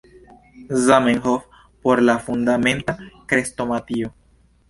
[0.85, 1.43] Zamenhof
[1.83, 4.15] por la Fundamenta Krestomatio.